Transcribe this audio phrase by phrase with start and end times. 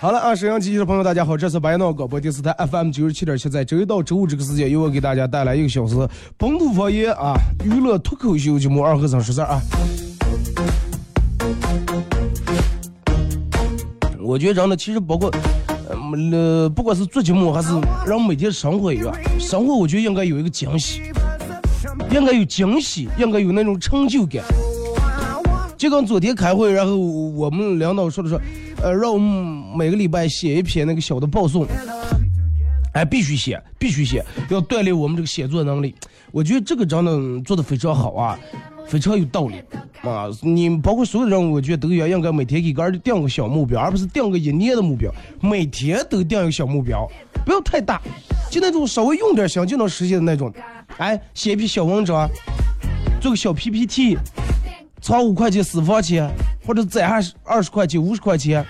[0.00, 5.94] 好了啊，沈阳机器的朋友，大家好，这是白闹广播电视台 FM 九十七点七，在周一到周五这个时间，由我给大家带来一个小时
[6.38, 7.34] 本土方言啊
[7.66, 9.60] 娱乐脱口秀节目《二和尚说事儿》啊。
[14.18, 15.30] 我觉得真的，其实包括
[16.32, 17.68] 呃，不管是做节目还是
[18.06, 21.02] 让每天生活一样，生活我觉得应该有一个惊喜，
[22.10, 24.42] 应该有惊喜，应该有那种成就感。
[25.76, 28.40] 就跟昨天开会，然后我们领导说的说。
[28.82, 31.66] 呃，让我们每个礼拜写一篇那个小的报送，
[32.92, 35.94] 哎，必须写，必须写，要锻炼我们这个写作能力。
[36.32, 38.38] 我觉得这个真的做的非常好啊，
[38.86, 39.62] 非常有道理
[40.02, 40.26] 啊。
[40.42, 47.08] 你包括所有的人，我觉得都要应该每天给个儿定个小目标，而不是定个一年的目标，每天都定一个小目标，
[47.44, 48.00] 不要太大，
[48.50, 50.52] 就那种稍微用点心就能实现的那种。
[50.98, 52.28] 哎，写一篇小文章，
[53.20, 54.16] 做个小 PPT。
[55.02, 56.30] 藏五块钱私房钱，
[56.66, 58.62] 或者攒下二十块钱、五十块钱，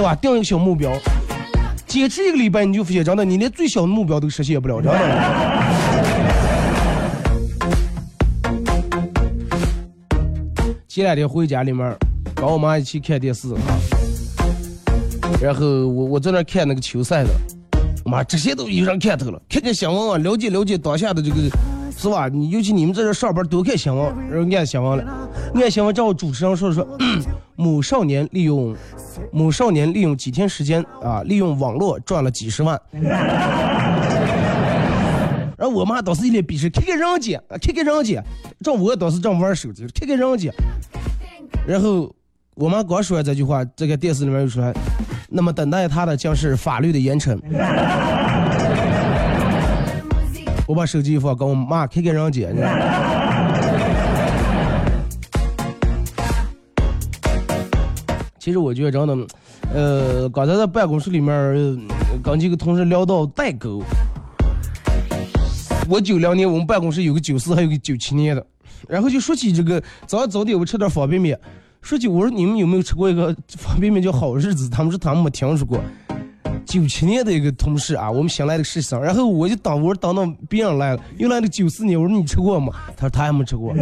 [0.00, 0.14] 对吧？
[0.14, 0.90] 定一个小目标，
[1.86, 4.98] 坚持一个礼拜，你就发现真的，你连最小的目标都实现不了，真的。
[10.88, 11.94] 前两天回家里面，
[12.34, 13.48] 跟我妈一起看电视，
[15.38, 17.28] 然后我我在那看那个球赛的，
[18.06, 21.36] 妈这些都有人看透了，看看新闻啊，了解了解当下的这个。
[22.00, 22.28] 是吧？
[22.28, 26.88] 你尤其你们在这上班多看新闻，然后按新闻了，按新闻正好主持人说说，
[27.56, 28.74] 某少年利用
[29.30, 32.80] 某少年利用几天时间啊，利用网络赚了几十万。
[35.58, 38.22] 然后我妈当时一脸鄙视，看看人家，看看人家，
[38.62, 40.50] 正我当时正玩手机，看看人家。
[41.66, 42.10] 然后
[42.54, 44.72] 我妈刚说完这句话，这个电视里面又说，
[45.28, 47.38] 那么等待他的将是法律的严惩。
[50.70, 52.54] 我把手机一放，跟我妈开开人家姐。
[58.38, 59.26] 其实我觉得真的，
[59.74, 61.34] 呃，刚才在办公室里面
[62.22, 63.82] 跟几个同事聊到代沟。
[65.88, 68.46] 我九两年我们办公室有个九四，还有个九七年的，
[68.86, 71.36] 然后就说起这个早上早点我吃点方便面，
[71.82, 74.70] 说起我说你们有没有吃过一个方便面叫好日子？
[74.70, 75.80] 他们说他们没听说过。
[76.70, 82.72] 九七年的一个同事啊，我们新来的实习生，然后我就当我等到别人来了，又来了九四年，我说你吃过吗？
[82.96, 83.72] 他说他还没吃过。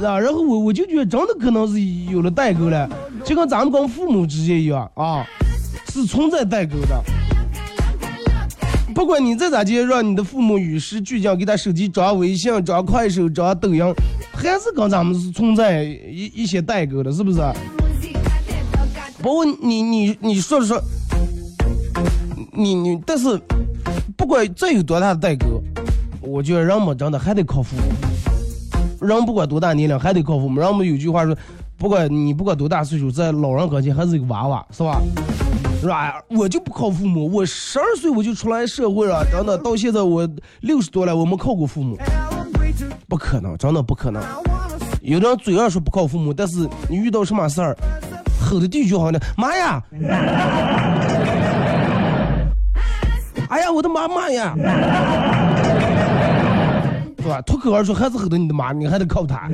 [0.00, 1.80] 啊，然后我我就觉得真的可能是
[2.10, 2.90] 有了代沟了，
[3.24, 5.24] 就跟咱们跟父母之间一样啊，
[5.92, 7.00] 是存在代沟的。
[8.92, 13.84] 不管你再咋接，让你的父母与时俱进，给他手机装微信、装快手、装抖音，
[14.32, 17.40] 还是跟咱们是存在一一些代沟的，是不是？
[19.28, 20.82] 不过你你你说说，
[22.50, 23.38] 你你，但是
[24.16, 25.62] 不管再有多大的代沟，
[26.22, 29.06] 我觉得人们真的还得靠父母。
[29.06, 30.58] 人不管多大年龄还得靠父母。
[30.58, 31.36] 人们有句话说，
[31.76, 34.98] 不管你不管多大岁数，在老人跟前还是一个娃娃，是吧？
[35.82, 36.14] 是吧？
[36.30, 40.26] 我就不靠父母，我十二岁我就出来社会了，真的到现在我
[40.62, 41.98] 六十多了，我没靠过父母，
[43.06, 44.22] 不可能，真的不可能。
[45.02, 47.76] 有的人嘴上说不靠父母，但是你遇到什么事儿，
[48.48, 49.20] 吼的第一句话呢？
[49.36, 49.82] 妈呀！
[53.50, 54.54] 哎呀，我的妈妈呀！
[57.18, 57.40] 是吧？
[57.42, 59.48] 脱口而出还是吼的你的妈，你还得靠他，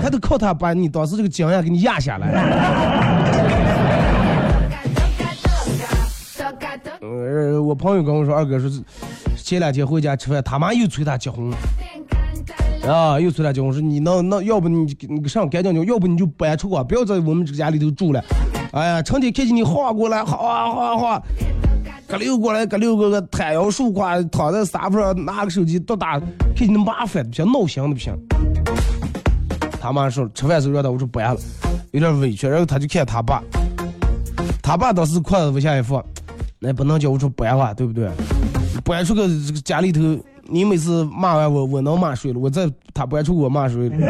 [0.00, 2.28] 还得靠他把你当时这个经验给你压下来。
[7.00, 8.70] 呃，我朋友跟我说，二哥说
[9.36, 11.50] 前两天回家吃饭，他妈又催他结婚，
[12.86, 18.22] 啊，又出来讲，我，说你能能，要不你你上赶紧就，要不你就搬出啊，不要在我们这个家里头住了。
[18.72, 21.22] 哎呀，成天看见你晃过来，晃晃晃晃。
[22.08, 28.12] 搁溜过来，搁溜个个摊腰竖胯，躺在沙发上，拿个手机多打，看见你麻烦的不行，闹心的不行。
[29.80, 31.36] 他妈说吃饭时候让他，我说不了，
[31.92, 32.48] 有点委屈。
[32.48, 33.42] 然后他就看他爸，
[34.60, 36.04] 他爸当时筷子往下一放，
[36.58, 38.10] 那不能叫我说不话，对不对？
[38.84, 40.00] 搬出个这个家里头，
[40.52, 42.38] 你每次骂完我，我能骂谁了？
[42.38, 43.96] 我再他不爱出我骂谁了？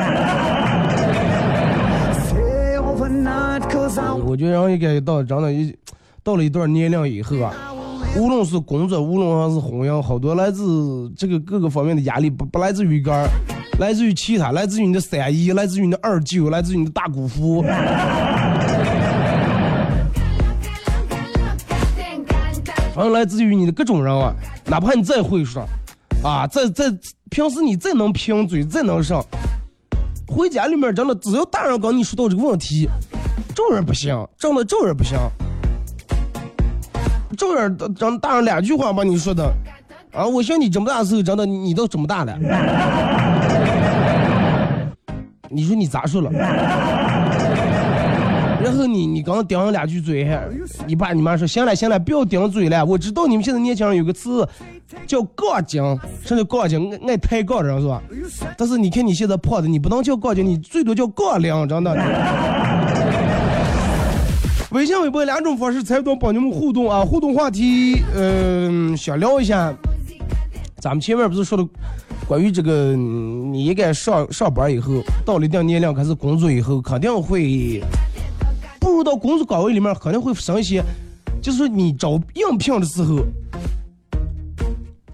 [4.26, 5.72] 我觉得人应该到长到一
[6.24, 7.54] 到了一段年龄以后啊。
[8.16, 13.28] 无论是工作，无论还是婚姻，好多来自这个各个方面的压力，不不来自于个儿，
[13.78, 17.62] 来自于其他，来自于你的三姨，来自于你的二舅，来自于你的大姑父，
[22.92, 24.34] 反正来自于你的各种人啊。
[24.66, 25.64] 哪怕你再会说，
[26.22, 26.84] 啊，再再
[27.30, 29.24] 平时你再能贫嘴，再能上，
[30.28, 32.88] 回家里面真的，只要大人跟你说到这个问题，
[33.54, 35.18] 这人不行，真的这人不行。
[37.36, 39.52] 照样长大人两句话把你说的，
[40.12, 40.26] 啊！
[40.26, 42.38] 我想你这么大的时候，真的你都这么大了，
[45.48, 46.30] 你说你咋说了？
[48.62, 50.24] 然后你你刚顶上两句嘴，
[50.86, 52.84] 你爸你妈说行了行了，不要顶嘴了。
[52.84, 54.48] 我知道你们现在年轻人有个词
[55.06, 55.82] 叫杠精，
[56.24, 56.98] 什么叫杠精？
[57.06, 58.02] 爱抬杠人是吧？
[58.56, 61.96] 但是你看你现在胖的，你不能叫杠精，你最多叫杠铃，真的。
[64.72, 67.04] 微信、微博两种方式才能帮你们互动啊！
[67.04, 69.70] 互动话题，嗯，想聊一下，
[70.78, 71.68] 咱们前面不是说的
[72.26, 77.84] 关于这个，你应该上上班以后，到了一定年龄开始工作以后，肯定会
[78.80, 80.82] 步入到工作岗位里面，肯定会生一些，
[81.42, 83.18] 就是说你招应聘的时候，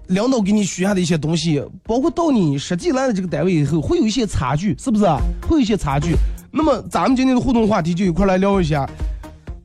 [0.09, 5.05] 领导给你许下的一些东西，包括到你实际来的这个单位以后，会有一些差距，是不是？
[5.47, 6.15] 会有一些差距。
[6.51, 8.89] 那么咱们今天的互动话题就一块来聊一下。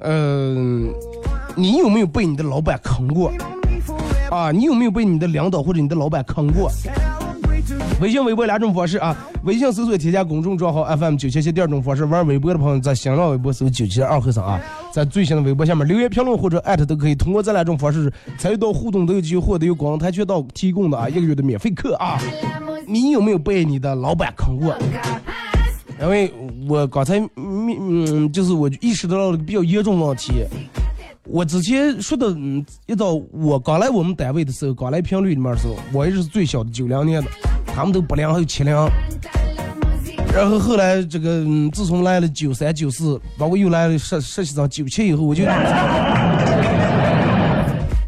[0.00, 0.92] 嗯，
[1.56, 3.32] 你有没有被你的老板坑过？
[4.30, 6.70] 啊，你有没有被你的领导或者你的老板坑过？
[8.04, 9.16] 微信、微博两种方式啊。
[9.44, 14.60] 微信搜索添加公众账号 FM 九七七，第二种方式玩微博的朋友在新浪微博搜九七二和尚啊，
[14.92, 17.14] 在最新的微博下面留言评论或者艾特都可以。
[17.14, 22.20] 通过这两种方式参与到互动，都有机会获得由广台渠道提供的啊一个月的免费课啊。
[22.86, 24.76] 你有没有被你的老板坑过？
[26.02, 26.30] 因为
[26.68, 30.44] 我刚才嗯，就是我意识到了个比较严重问题。
[31.26, 37.30] 我之前说的，嗯，一到我刚来我们单位的时候，刚来频率里面的时候，我也是最小的九零年的，
[37.74, 38.74] 他们都八零还有七零。
[40.32, 45.44] 然后后来这个，自从来了九三九四，包括又来了实实习生九七以后，我就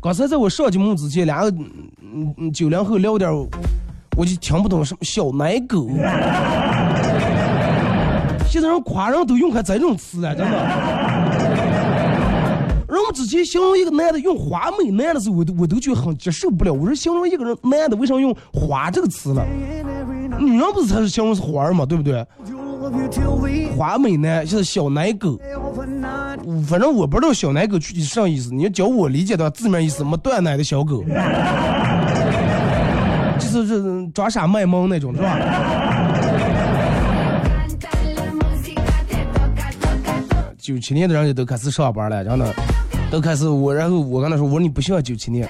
[0.02, 3.30] 刚才在我上节目之前，两个嗯嗯九零后聊点，
[4.16, 5.88] 我就听不懂什么小奶狗。
[8.48, 11.25] 现在人夸人都用开这种词了，真的。
[12.96, 16.72] 人们之前形容一个男的用花美男的时候，我都我都觉得很接受不了。
[16.72, 19.44] 我说形容一个人男的为啥用花这个词了？
[20.38, 22.24] 女人不是才是形容是花儿嘛，对不对？
[23.76, 25.38] 花美男就是小奶狗，
[26.66, 28.54] 反正我不知道小奶狗具体是啥意思。
[28.54, 31.04] 你要教我理解的字面意思，没断奶的小狗，
[33.38, 35.38] 就是这装傻卖萌那种，是吧？
[40.58, 42.54] 九七年的人家都开始上班了，真的，
[43.10, 45.48] 都开始我，然后我跟他说，我说你不像九七年，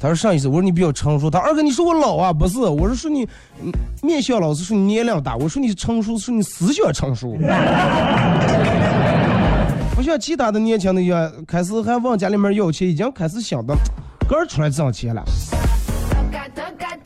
[0.00, 0.48] 他说啥意思？
[0.48, 1.30] 我说你比较成熟。
[1.30, 2.32] 他二哥你说我老啊？
[2.32, 3.22] 不是，我是说你
[3.62, 3.70] 嗯
[4.02, 7.36] 面相老是说你年龄大，我说你成熟是你思想成熟，
[9.94, 13.74] 不像其他的年轻的一样，开始还往家里面要钱，已经开始想着
[14.28, 15.22] 个儿出来挣钱了。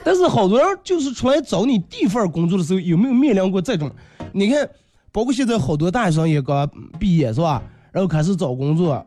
[0.02, 3.90] 但是好多人就是出来找你第一份工作的时候，有没有面临过这种？
[4.32, 4.68] 你看。
[5.12, 7.61] 包括现在好多大学生也刚毕业是吧？
[7.90, 9.04] 然后开始找工作，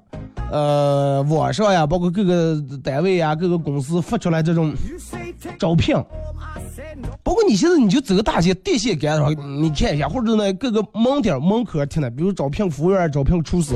[0.54, 4.72] 呃，网上呀，包括各个单位呀、各个公司发出来这种
[5.58, 5.96] 招聘，
[7.24, 13.74] 包括你现在你就走个大街、电线杆上，你看一下，或者呢各个门店门口听的，比如招聘服务员、招聘厨师，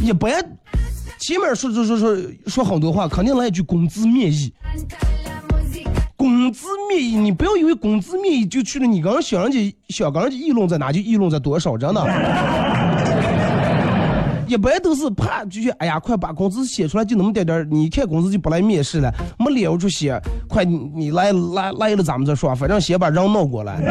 [0.00, 0.32] 一般
[1.18, 4.54] 前面说说说说说很多话，肯定来一句工资面议。
[6.16, 12.85] 工资面议，你不要以为工资面议就去了，你刚想人家想跟人家议论在哪就议论在多少，真的。
[14.46, 23.76] 一般都是怕就是哎呀，快把工资写出来就那么点点你一看工资就不来面试了，没理由出写，快你来来来了咱们再说，反正先把人弄过来。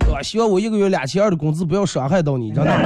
[0.00, 0.22] 对吧？
[0.22, 2.72] 希望我一个月两千二的工资不要伤害到你，真的。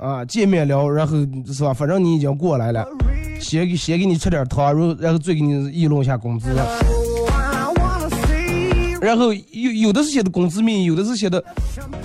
[0.00, 1.16] 啊，见面聊，然后
[1.50, 1.72] 是吧？
[1.72, 2.86] 反正你已经过来了。
[3.40, 6.48] 先给先给你吃点糖，然后然后再给你议论一下工资。
[9.04, 11.44] 然后有有的是写的工资名，有的是写的，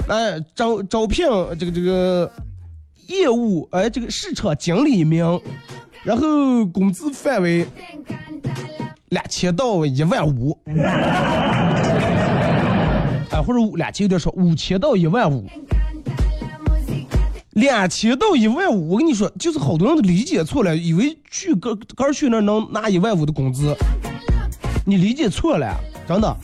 [0.10, 1.26] 哎招招聘
[1.58, 2.30] 这个这个
[3.08, 5.40] 业务，哎这个市场经理名，
[6.04, 7.66] 然后工资范围
[9.08, 10.60] 两千到一万五，
[13.32, 15.48] 哎或者两千有点少，五千到一万五。
[17.52, 23.74] 两千到一万五，我跟你说，就是好多人都理解错了，以为去个个去那能拿一万五的工资，
[24.86, 25.74] 你理解错了，
[26.06, 26.38] 真的。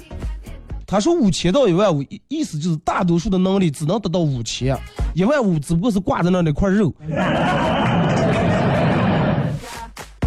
[0.88, 4.77] 他说五千到一万五，意意思就是大多数的能力只能得到五千，
[5.13, 6.94] 一万五只不过是挂在那那块肉，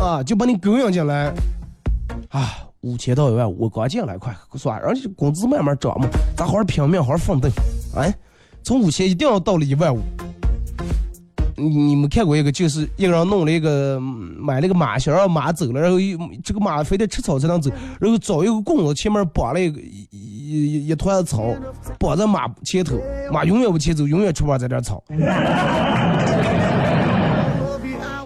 [0.00, 1.32] 啊，就把你勾引进来，
[2.30, 7.48] 啊，五千到一万五，我刚进来，快算，而且工资慢慢涨嘛，咱好好拼命，好好奋斗，
[7.94, 8.12] 哎，
[8.62, 10.00] 从五千一定要到了一万五。
[11.60, 20.06] 你你们看过一个，就是一个人弄了一个买了个马，想让马走了，然后一这个马非得吃草才能走，然后找一个棍子前面绑了一个一
[20.50, 21.54] 一一团草，
[21.98, 22.96] 绑在马前头，
[23.32, 25.02] 马永远不前走，永远吃不完这点草。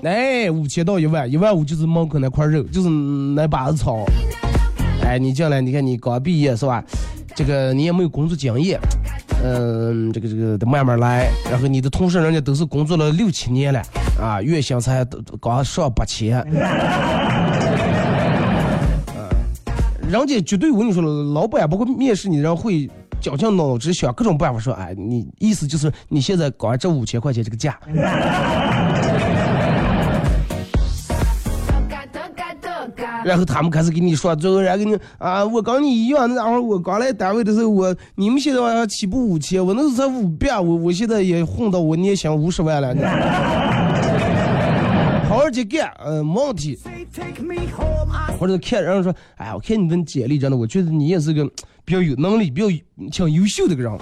[0.04, 4.04] 哎，五千到一万，一万五就是门口那块肉，就是那把子草。
[5.04, 6.82] 哎，你进来，你看你刚毕业是吧？
[7.34, 8.80] 这个你也没有工作经验。
[9.44, 11.28] 嗯，这个这个得慢慢来。
[11.50, 13.80] 然后你的同事人家都是工作了六七年了，
[14.20, 15.04] 啊，月薪才
[15.40, 16.44] 刚上八千。
[20.12, 21.02] 人家绝对我跟你说，
[21.32, 22.86] 老板包括面试你的人会
[23.18, 27.78] 绞尽脑汁想各种办法说，哎，你意思就是你现在搞这五千块钱这个价。
[33.24, 42.94] 然后他们开始给你说，最后人家给你啊，我跟你一样，那会儿我刚来单位的时候，我你们现在往上起步五千，我那时候才五百，我我现在也混到我年薪五十万了。
[45.42, 46.78] 好好去干，嗯，没问题。
[48.38, 51.44] 或者看人说，哎，我看你的简历真的，我觉得你也是个
[51.84, 52.68] 比较有能力、比较
[53.10, 53.92] 挺优秀的个人。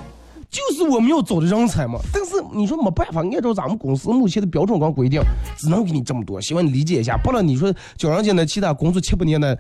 [0.51, 5.23] 就是我们要找的人才嘛，但是你说没办法，按照咱们公司目前的标准跟规定，
[5.57, 7.17] 只能给你这么多，希望你理解一下。
[7.25, 9.59] 不然你说叫人家那其他工作七八年的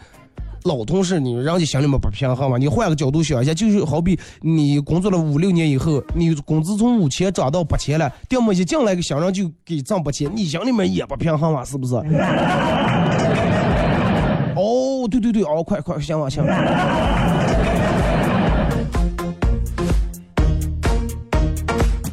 [0.64, 2.58] 老同事，你人家心里面不平衡嘛？
[2.58, 11.64] 你换个角度想一下，就是好比你工作了五六年以后，你工资从五千涨到八千了，掉么一进来个新人就给涨八千，你心里面也不平衡嘛？
[11.64, 11.94] 是不是？
[14.56, 16.54] 哦，对对对，哦，快快，行吧行吧。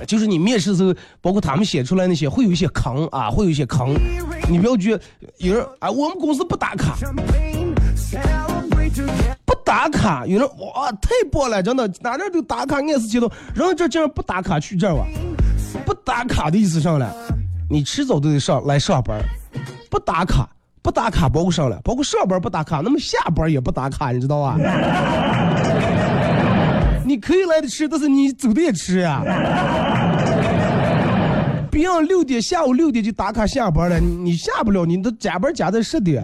[0.05, 3.93] 就是你面试的时候，包括他们写出来那些，会有一些坑啊，会有一些坑。
[4.49, 5.03] 你不要觉得
[5.39, 6.95] 有人啊，我们公司不打卡，
[9.45, 10.25] 不打卡。
[10.25, 13.31] 有人哇，太棒了，真的，哪哪都打卡，按时接到。
[13.53, 15.05] 人这竟然不打卡去这儿哇？
[15.85, 17.13] 不打卡的意思上了，
[17.69, 19.19] 你迟早都得上来上班。
[19.89, 20.49] 不打卡，
[20.81, 24.57] 不打卡包括上了，包括上班不打卡，那么下班也不打卡，你知道吧？
[27.05, 29.21] 你可以来的迟，但是你走的也迟呀。
[31.69, 36.23] 别人六点下午六点就打卡下班了，你你下不了，你都加班加在十点。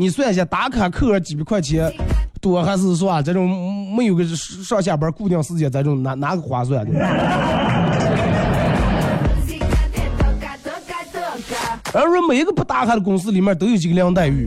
[0.00, 1.92] 你算一下打卡扣上几百块钱，
[2.40, 6.98] 多还是说啊这种没有个上下班固定时间，这种哪哪个划算的？
[11.92, 14.46] 而说每一个不打卡的公司里面都有几个梁黛玉，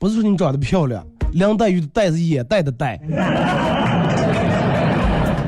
[0.00, 2.98] 不是说你长得漂亮，梁黛玉的黛是眼袋的黛，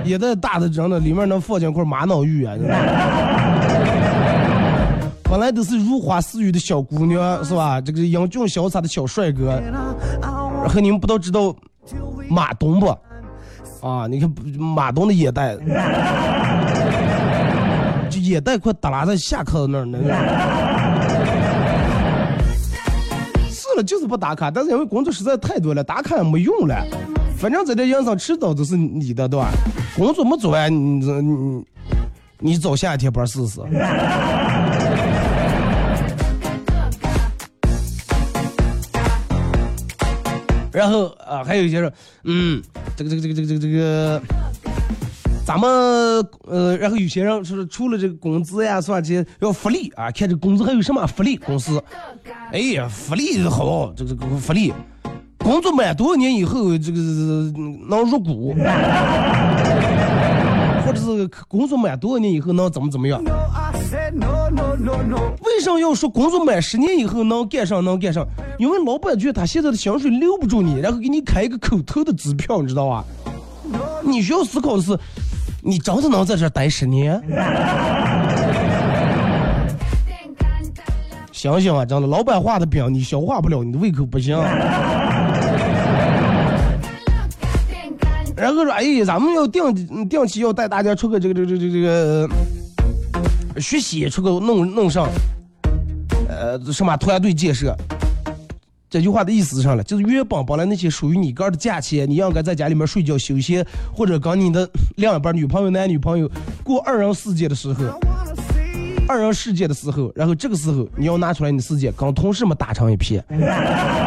[0.06, 2.54] 眼袋大的真的里面能放进块玛瑙玉啊！
[5.36, 7.78] 本来都是如花似玉的小姑娘是吧？
[7.78, 9.60] 这个英俊潇洒的小帅哥，
[10.22, 11.54] 然后你们不都知道
[12.26, 12.86] 马东不？
[13.86, 15.54] 啊，你看马东的眼袋。
[18.08, 19.98] 就眼袋快耷拉在下颏那儿呢。
[23.50, 26.82] 是了，就是不打卡，但是因为工作实在太多了，打卡也没用了。
[27.36, 29.50] 反正在这营上迟早都是你的，对吧？
[29.98, 31.64] 工作没做完，你你
[32.38, 33.60] 你早下一天班试试。
[40.76, 41.90] 然后啊，还有一些人，
[42.24, 42.62] 嗯，
[42.94, 44.22] 这个这个这个这个这个这个。
[45.42, 45.70] 咱们
[46.42, 49.00] 呃，然后有些人说除了这个工资呀，是吧？
[49.00, 51.36] 这要福利啊，看这工资还有什么福利？
[51.38, 51.82] 公司，
[52.52, 54.70] 哎呀，福利好，这个这个福利，
[55.38, 56.98] 工作满多少年以后，这个
[57.88, 58.54] 能入股，
[60.86, 63.20] 或者是工作满多少年以后能怎么怎么样？
[65.40, 68.24] 为什么要说工作满十年以后能干上能干上？
[68.58, 73.04] 因为老板觉得他现在的薪水留不住你，然后给你开一个口头的支票，你知道吧？
[74.04, 74.96] 你需要思考的是。
[75.62, 77.20] 你真的能在这待十年？
[81.32, 84.38] 想想啊，真的，老板画的饼你消化不了，你的胃口不行。
[88.36, 91.80] 然后说，哎，咱们要定定期要带大家出个这个这个这个这
[93.54, 95.08] 个学习，出个弄弄上，
[96.28, 97.74] 呃，什么团队建设。
[98.88, 99.82] 这句话的意思是啥了？
[99.82, 106.30] 就是原本本来那些属于你个的假期，你应该在家里面睡觉休息，或者跟你的另一半女朋友、男女朋友
[106.62, 107.84] 过二人世界的时候，
[109.08, 113.24] 二人世界的时候，然后这个时候你要拿出来你的世界跟同事们打成一片。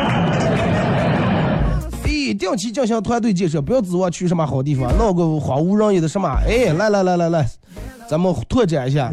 [2.39, 6.29] 哎，定期进行团队建设，不要指望去什么好地方，弄个荒无人烟的什么？
[6.47, 7.45] 哎，来来来来来，
[8.09, 9.11] 咱们拓展一下。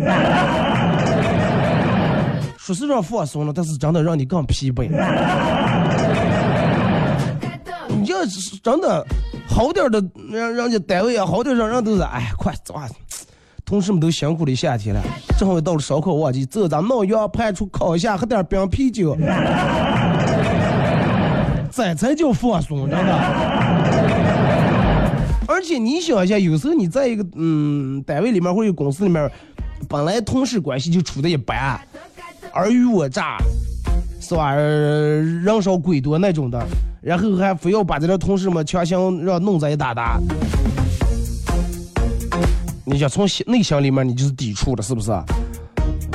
[2.56, 4.88] 说是让放松了，但是真的让你更疲惫。
[7.88, 8.18] 你要
[8.62, 9.04] 真的
[9.48, 12.88] 好点的，让人家单位啊，好点让人都是，哎，快走啊！
[13.64, 15.02] 同事们都辛苦了一夏天了，
[15.38, 19.16] 正好到了烧烤旺季，走，咱闹羊排出烤一下，喝点冰啤酒，
[21.76, 23.12] 这才叫放松，真的。
[25.46, 29.30] 而且你想一下，有时候你在一个嗯单位里面或者公司里面，
[29.86, 31.78] 本来同事关系就处的一般。
[32.54, 33.36] 尔虞我诈，
[34.18, 34.54] 是吧？
[34.54, 36.66] 人少鬼多那种的，
[37.02, 40.18] 然后还非要把这同事们强行让弄在一打打。
[42.86, 45.10] 你想从内心里面你就是抵触的，是不是？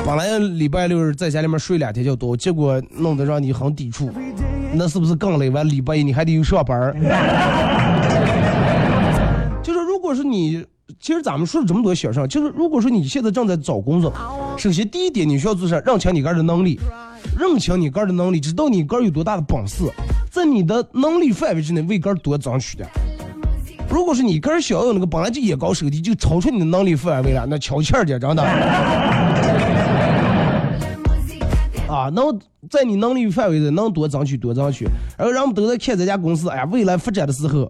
[0.04, 4.10] 本来礼拜六在家里面睡两天就多，结果弄得让你很抵触，
[4.74, 5.50] 那是不是更累？
[5.50, 6.96] 完礼拜一你还得有上班儿
[9.62, 10.66] 就是如果是你，
[11.00, 14.14] 其实咱们说了这么多小事，就是如果说你现在正在找工作。
[14.58, 16.80] 首先，第一点，你需要做啥认清你个人的能力，
[17.38, 19.84] 认清你个人的能力，知道你个人有多大的本事，
[20.30, 22.90] 在你的能力范围之内为个人多争取点。
[23.90, 28.44] 如果是你个人想要那个本来就眼高手低，就超出你的能力范围了，那悄气儿点，真的。
[31.92, 34.88] 啊，能在你能力范围内能多争取多争取。
[35.18, 37.68] 而人们都在看这家公司，哎呀，未来发展的时候，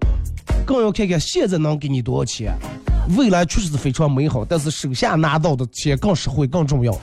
[0.63, 2.53] 更要看看现在能给你多少钱。
[3.17, 6.95] 未来确实是非常美好，但是手下拿到的钱更实惠、更重要。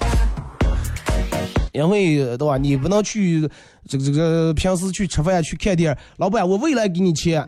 [1.73, 2.57] 因为对吧？
[2.57, 3.41] 你不能去
[3.89, 7.43] 这个这个平时去吃饭、去看店，老板，我未来给你钱。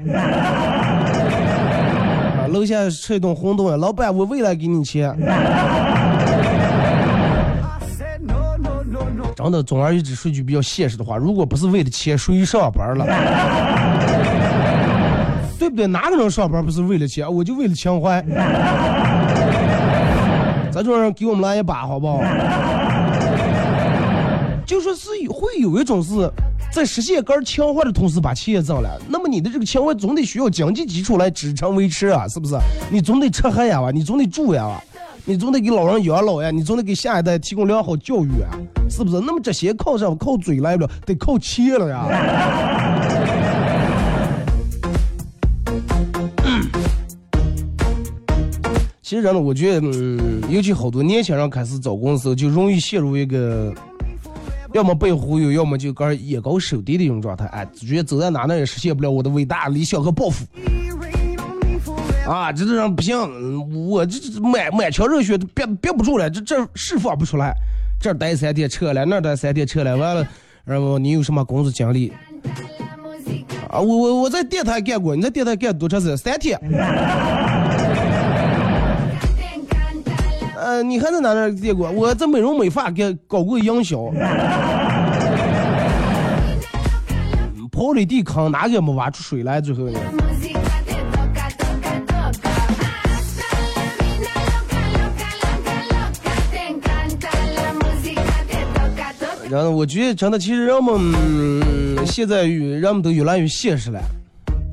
[2.35, 5.17] 啊，楼下吃一顿馄饨，老板，我未来给你钱。
[9.43, 13.07] 真的，总而言之，说句比较现实的话，如果不是为了钱，谁上班了？
[15.59, 15.87] 对不对？
[15.87, 17.33] 哪个人上班不是为了钱？
[17.33, 18.23] 我就为了情怀。
[20.71, 22.23] 咱这人给我们来一把，好不好？
[24.67, 26.31] 就说是会有一种是
[26.73, 29.01] 在实现个人情怀的同时把钱也挣了。
[29.09, 32.57] 那么你的这个情怀总得需要经济基础来支撑维持啊，是不是？
[32.91, 34.81] 你总得吃喝呀吧，你总得住呀
[35.27, 38.51] 你总得给老人养老呀，你总得给下一代提供良好教育啊，
[38.89, 39.21] 是不是？
[39.21, 40.17] 那么这些靠什么？
[40.17, 42.07] 靠嘴来不了，得靠钱了呀。
[49.03, 53.73] 其实真的，我觉得，嗯，尤其好多年轻人开始找工作时候，就容易陷入一个，
[54.73, 57.45] 要么被忽悠，要么就个眼高手低的一种状态。
[57.47, 60.47] 哎，觉得走在哪哪也实现不了我的伟大理想和抱负。
[62.31, 63.19] 啊，这这人不行，
[63.89, 67.53] 我这这满满腔热血都憋憋不住了，这这释放不出来。
[68.01, 70.25] 这待三天撤了，那待三天撤了，完了，
[70.65, 72.13] 然后你有什么工作经历？
[73.69, 76.17] 啊，我我我在电台干过，你在电台干多长时间？
[76.17, 76.57] 三天。
[80.57, 81.91] 呃，你还在哪哪干过？
[81.91, 83.97] 我在美容美发给搞过营销。
[87.73, 89.61] 刨里地坑，哪个没挖出水来？
[89.61, 89.99] 最后呢？
[99.51, 103.99] 然后我觉得真的，其实人们现在人们都越来越现实了，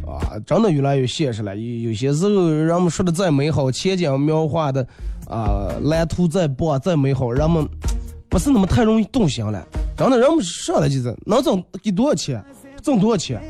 [0.06, 1.58] 啊，真的越来越现实了。
[1.58, 4.86] 有有些时候，人们说的再美好，前景描画的
[5.28, 7.68] 啊蓝图再棒再美好，人们
[8.30, 9.66] 不是那么太容易动心了。
[9.98, 12.40] 真的，人们上来就是能挣给多少钱，
[12.84, 13.42] 挣多少钱。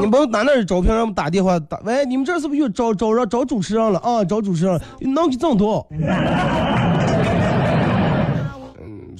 [0.00, 0.90] 你们哪哪招聘？
[0.90, 4.24] 让我们打电话打，喂，你们这是不是又招招人招主持人了啊？
[4.24, 5.86] 招主持人能给挣多少？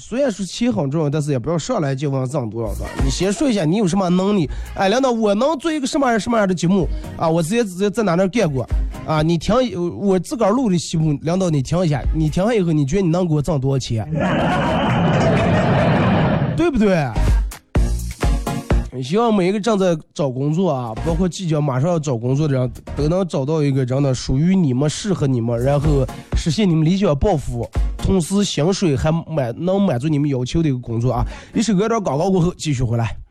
[0.05, 2.81] 虽然说钱很重要，但是也不要上来就问挣多少的。
[3.05, 4.51] 你先说一下你有什么能力。
[4.75, 7.29] 哎，领导，我能做一个什么样什么样的节目啊？
[7.29, 8.69] 我直接直接在哪那干过
[9.07, 9.23] 啊？
[9.23, 9.55] 你听，
[9.97, 14.05] 我自个儿录的节目，领导你听一下，你听完以后，你觉得你能给我挣多少钱？
[16.57, 17.07] 对不对？
[19.00, 31.24] 希望每一个正在找工作啊，包括即将马上要找工作的人，都能找到一个真的属于你们、适合你们，然后实现你们理想抱负，同时薪水还满能满足你们要求的一个工作啊！
[31.55, 33.22] 一首歌到广告过后，继续回来。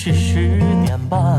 [0.00, 0.34] 是十
[0.84, 1.38] 点半，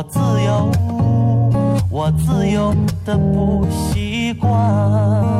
[0.00, 0.72] 我自由，
[1.90, 5.39] 我自由的不习惯。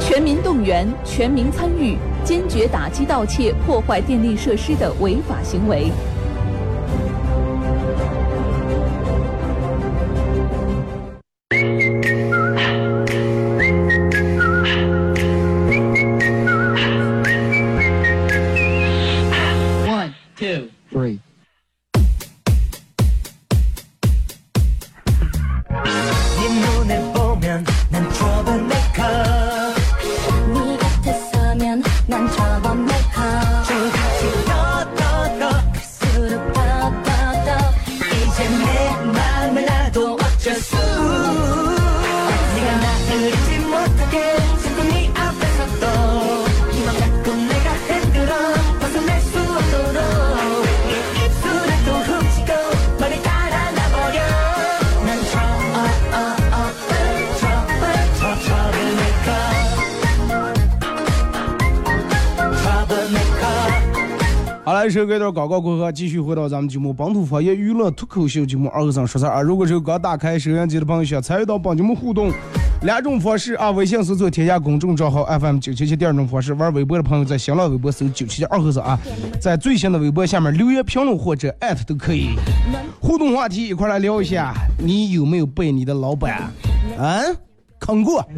[0.00, 5.90] 全民动员，全民参与，坚决打击盗窃、破坏电力设施的违法行为。
[64.62, 69.42] 好了，首歌一段广告过后，继续回到咱们节目《本土方言娱乐脱口秀》节目二和尚说事儿啊。
[69.42, 72.30] 如果是刚打开收音机的朋友，想参与到帮节目互动，
[72.82, 78.98] 两种方式啊：微信搜索添加公众账号 FM 九七七；第二种方式，玩微博的朋友在新浪微博搜九七七二和尚啊，
[79.40, 82.30] 在最新的微博下面留言评论或者艾特都可以。
[83.00, 86.50] 互动话题一块来聊一下，你有没有被你的老板
[86.98, 87.20] 啊
[87.78, 88.26] 坑过？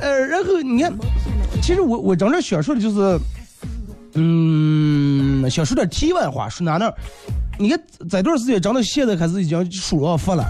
[0.00, 0.92] 呃，然后你看。
[1.62, 3.18] 其实我我真正想说的就是，
[4.14, 6.90] 嗯，想说点题外话，说哪呢？
[7.58, 10.42] 你看这段时间真的现在开始已经舒服了，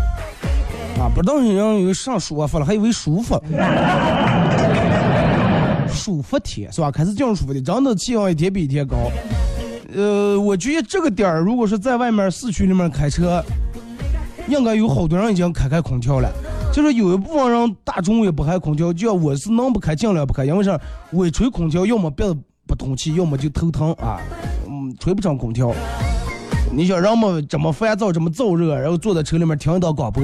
[0.99, 3.41] 啊，不知道人以为上舒服了，还以为舒服，
[5.89, 6.91] 舒服天是吧？
[6.91, 8.97] 开始降舒服的，真的气温一天比一天高。
[9.95, 13.45] 呃，我觉得这个点儿，如果是在外面市区里面开车，
[14.49, 16.31] 应该有好多人已经开开空调了。
[16.73, 20.81] 就是有一部分人大中午也不开空调，就要我是能不开尽量不开，因为啥？
[21.11, 22.35] 微吹空调要么鼻子
[22.67, 24.21] 不通气，要么就头疼啊，
[24.67, 25.75] 嗯，吹不上空调。
[26.73, 30.23] 你想人们这么烦躁，这么燥热，然后坐在车里面听一道广播，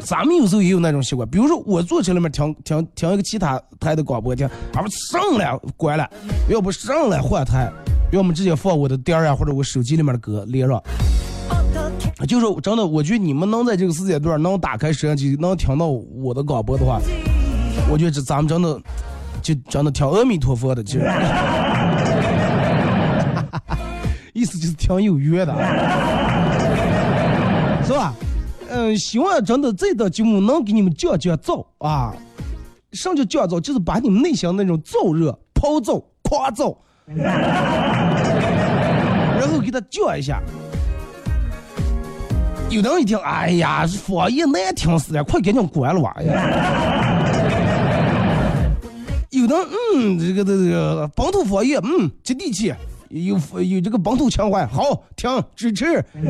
[0.00, 6.08] 咱们有时候也有那种习惯，比如说我坐车里面听听听一个其他台的广播，听啊不上了关了，
[6.48, 7.68] 要不上了换台，
[8.12, 10.80] 要么直接放我的碟儿啊或者我手机里面的歌连上。
[12.28, 17.00] 就是真的，我觉得你们能在这个时间段能打开摄像机，能听到我的广播的话，
[17.90, 18.80] 我觉得这咱们真的
[19.42, 21.00] 就真的挺阿弥陀佛的，就
[24.32, 25.52] 意思就是挺有缘的，
[27.84, 28.14] 是吧？
[28.70, 32.14] 嗯，希望真的这档节目能给你们降降噪啊！
[32.92, 33.60] 什么叫降噪？
[33.60, 36.74] 就是把你们内心那种燥热、暴躁、狂躁，
[37.14, 37.36] 然
[39.50, 40.40] 后给它降一下。
[42.70, 46.14] 有的人一听，哎呀，方言难听死了，快赶紧关了吧！
[49.42, 49.56] 有的，
[49.96, 52.72] 嗯，这个这个本土方言，嗯，接地气，
[53.08, 55.84] 有有这个本土情怀，好听支持。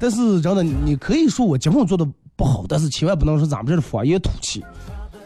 [0.00, 4.64] 但是真的，你可以说我节目做的不好，但是千万不能说咱们这的方言土气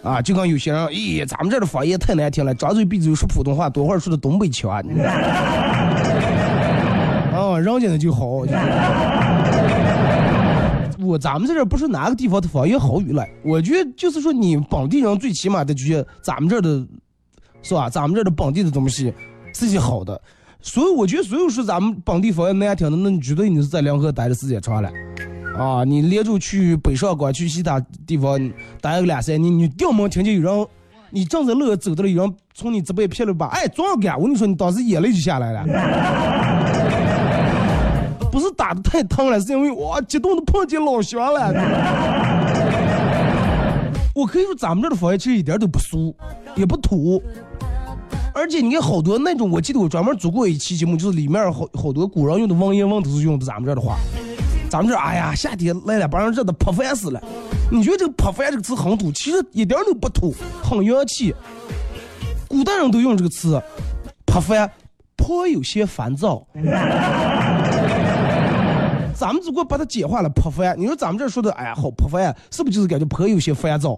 [0.02, 0.20] 啊！
[0.20, 4.68] 就跟有些人，咦，咱们这的方言太难听了，张嘴闭嘴说普通话，多会儿说的东北腔。
[7.32, 8.44] 啊， 人家的就好。
[11.02, 16.86] 我咱们在这不是哪个地方的方言好语了，我觉得就是说你本地人最起码得觉得咱们这儿的，
[17.62, 17.90] 是吧？
[17.90, 19.12] 咱们这儿的本地的东西
[19.54, 20.20] 是些好的。
[20.60, 24.88] 所以我觉得所有说咱们本地方言难听的，那你绝对你是在两河待的时间长了。
[25.58, 28.38] 啊，你连着去北上广去其他地方
[28.80, 30.66] 待个两三年，你掉门听见有人，
[31.10, 34.16] 你正在路走的了，有人从你这边撇了把，哎，撞干！
[34.16, 36.71] 我跟你说，你当时眼泪就下来了。
[38.32, 41.52] 不是打的太疼了，是因为哇激动的碰见老乡了。
[44.14, 46.16] 我可以说咱们这的方言其实一点都不俗，
[46.56, 47.22] 也不土，
[48.34, 53.96] 而且你看好多那种，我记得我专门做过一期节目，就是里面好好多古人用的文言文都是用的咱们这儿的话。
[54.70, 57.22] 咱们这儿哎呀，夏天来了，把人热的泼饭死了。
[57.70, 59.12] 你觉得这个“泼饭”这个词很土？
[59.12, 61.34] 其实一点都不土，很洋气。
[62.48, 63.60] 古代人都用这个词
[64.26, 64.70] ，“泼饭”，
[65.16, 66.46] 颇有些烦躁。
[69.22, 70.74] 咱们只不过把它简化了，“泼饭”。
[70.76, 73.96] 你说咱们这说的，哎呀，好泼饭，是不是就是感觉颇有些烦躁？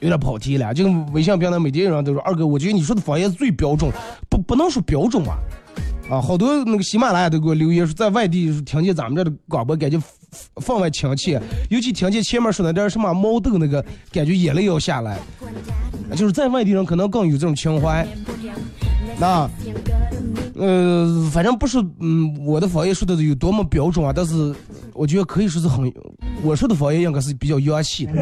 [0.00, 0.74] 有点跑题了。
[0.74, 3.92] 这个微信平台每天有人都说，二哥，我觉得你说的方言最标准，
[4.28, 5.38] 不不能说标准啊。
[6.10, 10.02] 啊，好多那个喜马拉雅都给我留言说，在外地听见咱们这的广播， 感觉
[10.56, 11.40] 分外亲切。
[11.70, 15.16] 尤其听见前面说那点什么毛豆那个，感觉眼泪要下来。
[16.16, 18.04] 就是在外地人可能更有这种情怀。
[19.18, 19.48] 那，
[20.56, 24.54] 呃，反正不是，嗯，我的方言说的有多么标准啊，但是
[24.92, 25.92] 我觉得可以说是很，
[26.42, 28.12] 我说的方言应该是比较洋气的。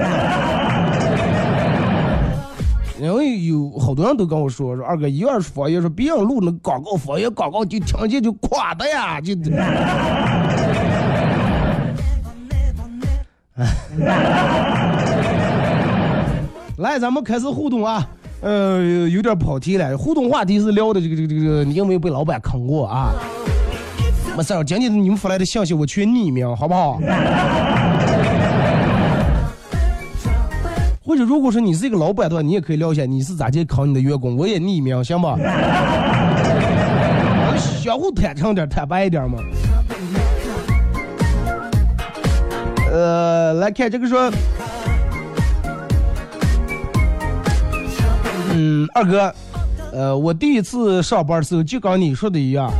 [3.01, 9.35] 因为有好多人都跟我说说二哥，一院方言说别人录那广告方言广告就听见就垮的呀，就。
[16.77, 18.09] 来，咱们开始互动啊，
[18.43, 19.97] 呃，有点跑题了。
[19.97, 23.13] 互动话题是聊的这个这个这个，你有没有被老板坑过啊？
[24.37, 26.99] 没事儿，今天你们发来的信息我全匿名，好不好？
[31.05, 35.39] 或者如果说你是一个老板的话，你也可以聊一下你是咋去考你的员工，我也匿名，行吧？
[37.59, 39.39] 相互坦诚点，坦白一点嘛。
[42.91, 44.31] 呃，来看这个说，
[48.55, 49.35] 嗯，二哥，
[49.93, 52.71] 呃，我第一次上班的时候就跟你说的一样，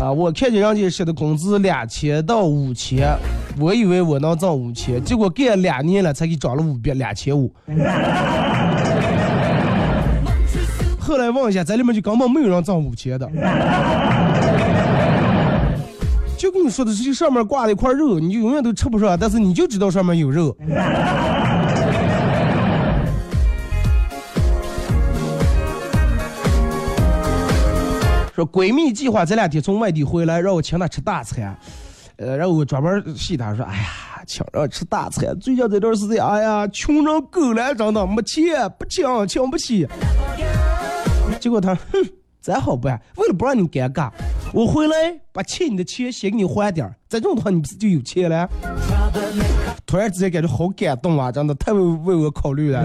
[0.00, 3.16] 啊，我看见人家写的工资两千到五千。
[3.58, 7.50] 我以为我能挣五千，结果干两年了才给涨了五百两千五。
[10.98, 13.26] 后来问一下，在里面就根本没有人挣五千的。
[16.36, 20.54] 就跟你说的是，上面挂了一块肉，你就永远都吃不上，但是你就知道上面有肉。
[28.36, 31.58] 说闺蜜计划这两天从外地回来，让我请她吃大餐。
[32.16, 39.86] 呃，然后我专门戏他说，哎呀，请人吃大餐，最近这段时间，哎呀，穷人狗来真的没钱，不请，请不起。
[41.40, 41.82] 结果他，哼，
[42.40, 44.10] 再好办，为了不让你尴尬，
[44.52, 44.94] 我回来
[45.32, 48.46] 把欠你的钱先给你还点儿，再这样的话，你不是就有钱了？
[49.86, 52.82] 突然之间感觉好感动啊，真的太为为我考虑了。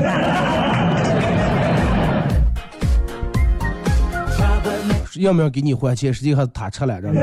[5.21, 6.13] 要不要给你还钱？
[6.13, 7.21] 实际还是他吃了，真的。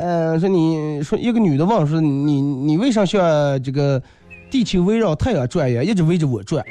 [0.00, 3.20] 嗯，说你说一个女的问说你你为啥像
[3.62, 4.00] 这个
[4.50, 6.64] 地球围绕太阳转呀，一直围着我转？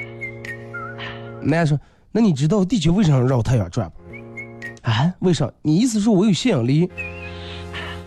[1.41, 1.77] 男的说，
[2.11, 3.91] 那你知道地球为啥绕太阳转
[4.83, 5.13] 啊？
[5.19, 5.51] 为啥？
[5.61, 6.89] 你意思说我有吸引力？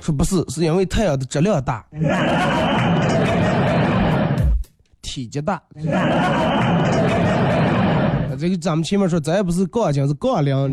[0.00, 1.84] 说不是，是因为太阳的质量大，
[5.02, 5.60] 体积大。
[8.38, 10.70] 这个咱们前面说，咱也不是杠精，是杠铃。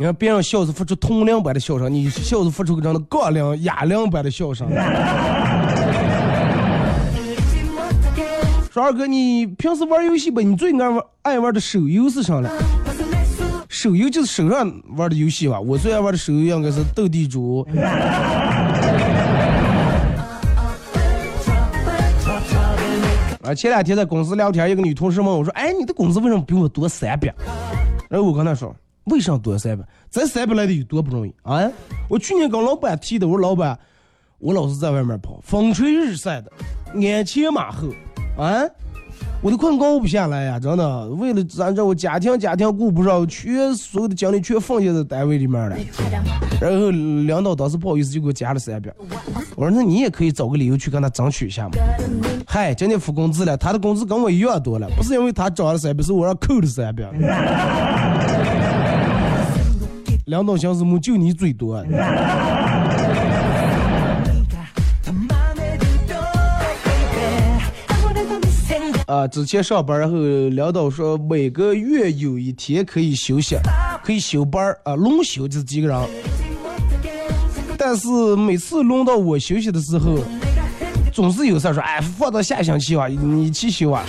[0.00, 4.68] 你看别人笑是发出铜铃般的笑声，你笑是发出个这样的杠铃、哑铃般的笑声。
[8.70, 10.40] 说二哥，你平时玩游戏吧？
[10.40, 12.48] 你最爱玩爱玩的手游是啥了？
[13.68, 15.60] 手游就是手上玩的游戏吧？
[15.60, 17.66] 我最爱玩的手游应该是斗地主。
[23.48, 27.34] 啊，前两天在公司聊天，一个女同事问我说：“哎，你的工资为什么比我多三百？”
[28.10, 28.74] 然后我跟她说。
[29.10, 29.82] 为啥多三百？
[30.10, 31.66] 咱三百来的有多不容易啊！
[32.10, 33.78] 我去年跟老板提的，我说老板，
[34.38, 36.52] 我老是在外面跑，风吹日晒的，
[36.92, 37.88] 鞍前马后，
[38.36, 38.60] 啊，
[39.40, 40.58] 我都快熬不下来呀！
[40.58, 45.76] 真的，为了咱这我家庭家庭顾不上，全所有的精力全放在在单位里面了。
[46.60, 48.92] 然后领导当时不好意思就给我加了三百，
[49.54, 51.76] 我说那你也可以找个理由去跟他争取一下嘛。
[52.46, 57.04] 嗨，今天付工资了，他的工资跟我一样多了，不是因为他涨了三百，是我让扣了三百。
[60.26, 61.80] 两道相思木就你最多。
[69.08, 73.56] 啊，之前上班，然后领导说每个月有一天可以休息，
[74.04, 75.98] 可以休班啊，轮休这几个人。
[77.78, 78.06] 但是
[78.36, 80.18] 每次轮到我休息的时候，
[81.10, 84.04] 总是有事说，哎，放到下星期吧，你去休啊，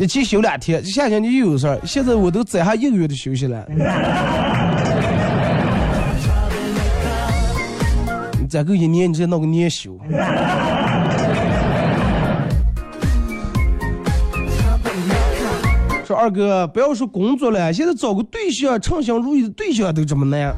[0.00, 1.78] 一去休两天，下星期又有事儿。
[1.86, 3.64] 现在我都攒下一个月的休息了。
[8.40, 9.96] 你攒够一年，你再闹个年休。
[16.24, 20.56] 二哥，不要说工作了，现在找个对象，称心如意的对象都这么难。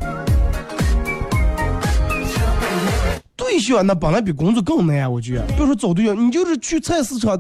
[3.35, 5.45] 对象那本来比工作更难，我觉得。
[5.49, 7.37] 比如说找对象，你就是去菜市场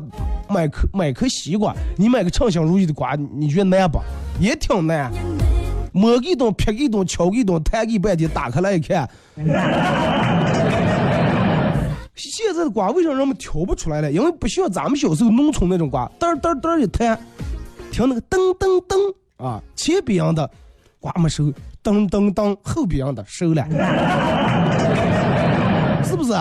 [0.48, 4.00] 买颗买颗西瓜，你买个称心如意的瓜，你觉得难不？
[4.40, 5.08] 也挺难。
[5.92, 9.08] 摸一顿，劈一顿，敲一顿，弹一半天，打开来一看，
[12.16, 14.10] 现在的瓜为什么人们挑不出来了？
[14.10, 17.16] 因为不像咱们小时候农村那种瓜，嘚嘚嘚一弹，
[17.96, 18.94] 听那个噔噔噔
[19.42, 20.50] 啊，前边的
[21.00, 21.44] 瓜没收，
[21.82, 23.64] 噔噔噔后边的收了，
[26.04, 26.34] 是不是？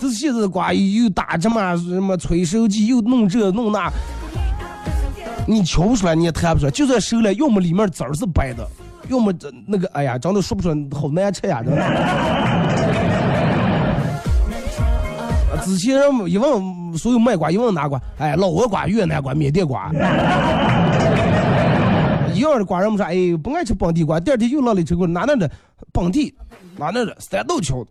[0.00, 3.88] 这是现在的瓜又打这么什么催收剂，又弄这弄那。
[5.46, 6.70] 你瞧不出来，你也弹不出来。
[6.72, 8.68] 就算收了，要么里面籽儿是白的，
[9.08, 11.62] 要么这那个，哎呀，长得说不出来，好难吃呀！
[11.62, 11.82] 真的。
[15.64, 19.92] 之前人一问所有卖瓜，一问哪瓜，哎，老挝瓜、越南瓜、缅甸瓜，
[22.52, 24.20] 样的瓜，人们说，哎，不爱吃本地瓜。
[24.20, 25.50] 第二天又来了一车过哪那的
[25.92, 26.34] 本地，
[26.76, 27.84] 哪那的三道桥。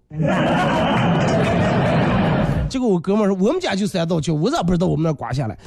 [2.69, 5.57] 结果我哥们说，我们家就三道桥，我咋不知道我们那瓜下来？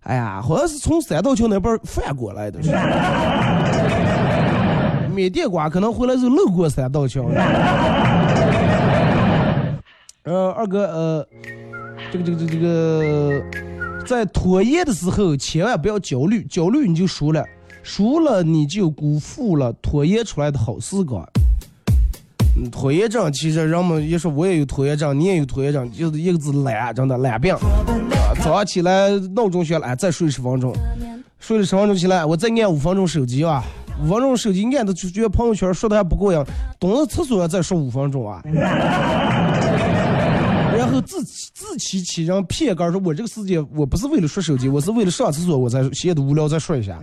[0.00, 2.58] 哎呀，好像是从三道桥那边翻过来的。
[5.14, 7.24] 缅甸瓜可能回来是路过三道桥。
[10.24, 11.26] 呃，二哥，呃，
[12.10, 13.42] 这个这个这个这个，
[14.06, 17.44] 在拖延的时候千万不要焦虑，焦虑你就输了，
[17.82, 21.26] 输了你就辜负了拖延出来的好时光。
[22.70, 27.56] 拖延症其实人们也说我也有拖延症，你也有拖延症，就是一个字懒，真的懒病。
[28.42, 30.74] 早上起来闹钟响了，再睡十分钟，
[31.38, 33.64] 睡了十分钟起来，我再按五分钟手机啊，
[34.02, 36.44] 五分钟手机按的就觉得朋友圈说的还不过瘾，
[36.78, 38.42] 蹲到厕所再说五分钟啊，
[41.02, 46.98] 自自欺欺人骗个说我这个世界我不是为了说手机，我是为了上厕所，我才闲的无聊再说一下。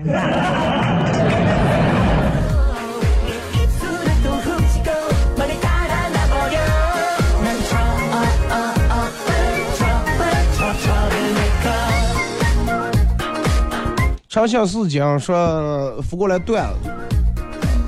[14.29, 16.77] 长相思讲说扶过来断了，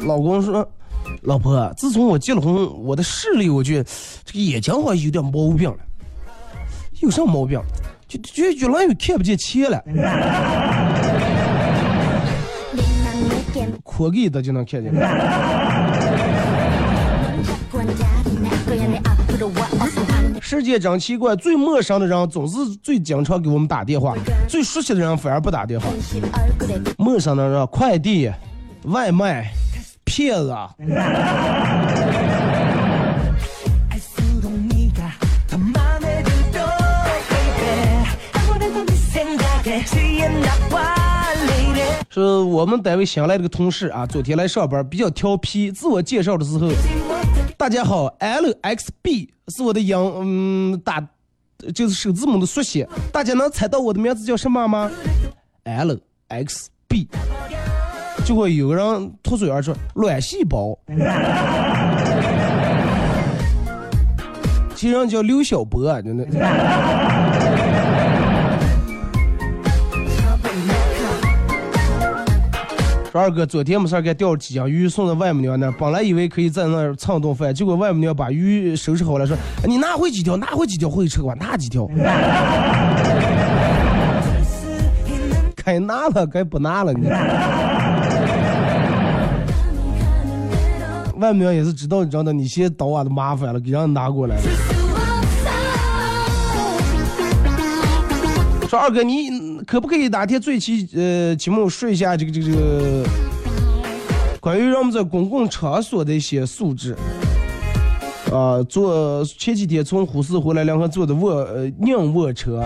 [0.03, 0.67] 老公说，
[1.21, 2.51] 老婆，自从我结了婚，
[2.83, 3.89] 我的视力我觉得
[4.25, 5.77] 这个眼睛好像有点毛病了，
[7.01, 7.59] 有啥毛病？
[8.07, 9.79] 就觉得越来越看不见钱了，
[13.83, 14.91] 扩给的就能看见。
[20.41, 24.15] 世界真奇怪，最陌生的人总是最经常给我们打电话，
[24.47, 25.87] 最熟悉的人反而不打电话。
[26.97, 28.31] 陌生的人，快递、
[28.85, 29.51] 外卖、
[30.03, 30.55] 骗子。
[42.11, 46.67] 是我们单位新来的个同事啊，昨天来上班比较调皮，自我介绍的时候。
[47.55, 51.07] 大家好，LXB 是我的英嗯打，
[51.75, 52.89] 就是首字母的缩写。
[53.13, 54.89] 大家能猜到我的名字叫什么吗
[55.65, 57.07] ？LXB。
[58.25, 60.75] 结果有个人脱嘴而出：卵细胞。
[64.73, 66.25] 其人叫刘小波，真的。
[73.11, 79.35] 说二哥，昨天没事给钓了几条鱼送到外母娘那儿，本来以为可以在那儿蹭顿饭，结果外母娘把鱼收拾好了，说
[79.65, 81.89] 你拿回几条，拿回几条回去吃吧，拿几条。
[85.65, 87.07] 该拿了，该不拿了你。
[91.19, 94.41] 外母娘也是知道你知道你先捣我的麻烦了，给人拿过来了。
[98.69, 103.03] 说二哥，你可不可以哪天最起呃期末说一下这个这个这个
[104.39, 106.95] 关于让我们在公共场所的一些素质？
[108.31, 112.63] 啊，坐前几天从呼市回来，两个坐的卧呃硬卧车，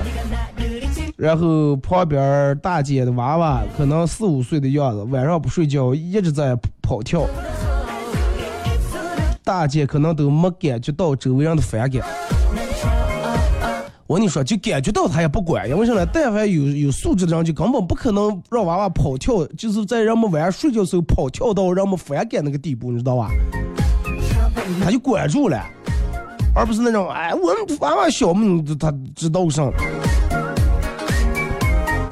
[1.16, 7.26] 然后旁边大姐的娃娃可能四五岁的样子，晚上不睡觉一直在跑跳，
[9.42, 12.04] 大姐可能都没感觉到周围人的反感。
[14.14, 16.06] 我跟你说，就感觉到他也不管，因为啥呢？
[16.14, 23.32] 但凡有有素质的人，就根本不可能让娃娃跑跳，就是在人们晚上睡觉时候跑跳到让我们反感那个地步，你知道吧？
[24.84, 25.66] 他就管住了，
[26.54, 29.74] 而不是那种哎，我们娃娃小嘛，他知道上。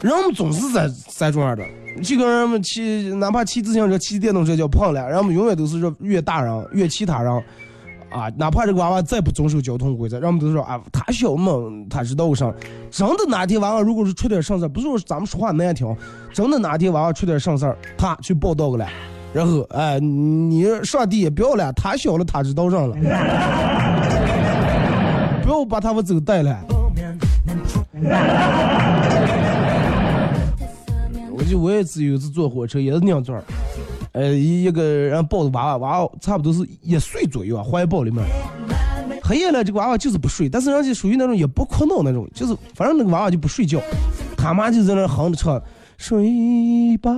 [0.02, 1.64] 人们总是在在这样的，
[2.02, 7.43] 就跟人们骑，哪怕骑自行车、骑电动车叫胖了，人们永远都是说越大人越其他人。
[8.12, 11.53] 啊，哪怕这个娃娃再不遵守交通规则，人们都说啊，他小嘛，
[11.89, 12.53] 他知道啥。
[12.91, 15.88] 真的哪天娃娃如果是出点啥事儿，不是说咱们说话难听，
[16.34, 18.86] 真的哪天娃娃出点啥事儿，他去报道个了，
[19.34, 22.95] 然后哎，你上帝也不要了，他小了他知道上了，
[25.43, 26.59] 不要把他们走带了。
[31.34, 33.43] 我就我也只有一次坐火车，也是那样子儿，
[34.14, 38.24] 呃，一个人抱着娃娃，娃娃差不多是一岁左右啊，怀抱里面。
[39.24, 43.80] 黑夜了，这个娃娃就是不睡，但是人家属于那种也不哭闹那种，就是反正那个娃娃就不睡觉，
[44.36, 45.62] 他妈就在那哼着唱，
[45.97, 47.12] 睡吧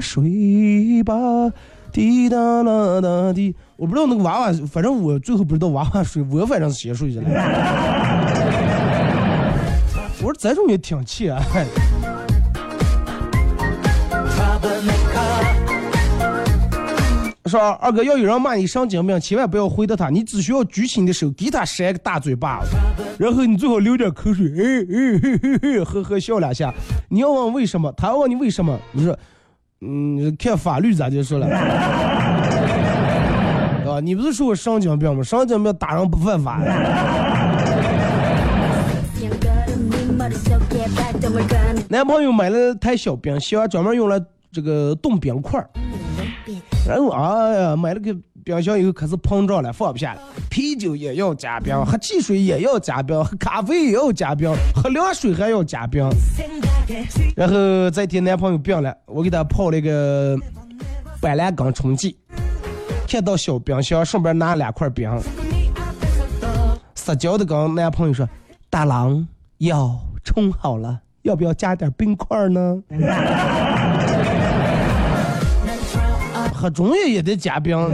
[0.00, 1.12] 睡吧，
[1.90, 3.52] 滴答啦答滴。
[3.76, 7.26] 我不知道那个娃娃，反正我最后不知道娃娃睡，我反正是先睡去了。
[10.22, 11.42] 我说这种也挺气啊。
[17.50, 22.76] 说二哥要有人骂你神经病，千万不要回答他，你只需要举起你的手，给他扇个大嘴巴子，
[23.18, 26.72] 然后你最好流点口水，哎哎嘿嘿嘿，呵呵笑两下。
[27.08, 29.18] 你要问为什么，他要问你为什么，你说，
[29.80, 31.46] 嗯，看法律咋就说了，
[33.90, 35.22] 啊，你不是说我神经病吗？
[35.22, 36.62] 神经病打人不犯法。
[41.88, 44.20] 男朋友买了台小冰箱，专门用来
[44.52, 45.68] 这个冻冰块儿。
[46.86, 48.14] 然后哎呀，买了个
[48.44, 50.20] 冰箱以后开始膨胀了，放不下了。
[50.48, 56.08] 啤酒也要加冰，喝汽水也要加冰，喝咖啡也要加冰，喝凉水还要加冰。
[57.36, 60.36] 然后这天男朋友病了，我给他泡了个
[61.20, 62.16] 板蓝根冲剂，
[63.06, 65.10] 看到小冰箱，顺便拿两块冰。
[66.94, 68.28] 撒娇的跟男朋友说
[68.68, 69.26] ：“大郎，
[69.58, 72.82] 药冲好了，要不要加点冰块呢？”
[76.60, 77.74] 喝中药也得加冰，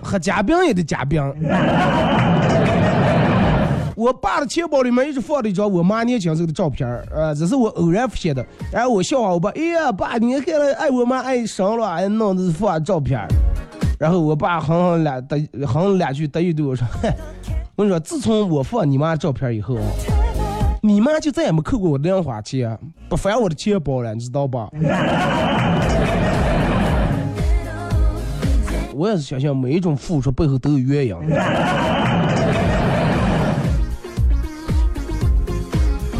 [0.00, 1.20] 喝加冰也得加冰。
[3.96, 8.44] 我爸的钱包里面一直放着一张我妈年轻时候的照片儿，呃，这是我偶然发现的。
[8.72, 13.20] 然后我笑话我爸，哎呀，爸，你看了爱我妈爱上了，哎，弄的是放照片。
[13.98, 16.86] 然后我爸哼哼两得哼两句，得意对我说：“，
[17.76, 19.76] 我跟你说，自从我放你妈照片以后，
[20.82, 22.76] 你妈就再也没扣过我的零花钱，
[23.08, 24.68] 不翻我的钱包了，你知道吧？”
[29.02, 31.16] 我也是相信每一种付出背后都有原因。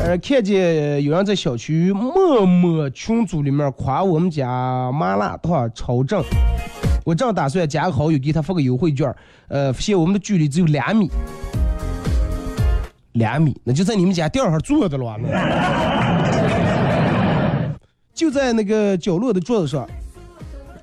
[0.01, 6.25] 呃，看见有人在小区陌陌群组里面夸我们家麻辣烫超正，
[7.05, 9.15] 我正打算加个好友给他发个优惠券，
[9.47, 11.09] 呃，发现我们的距离只有两米，
[13.13, 15.17] 两米，那就在你们家店上坐的了。
[18.13, 19.89] 就在那个角落的桌子上。